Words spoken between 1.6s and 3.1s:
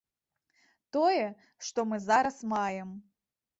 што мы зараз маем.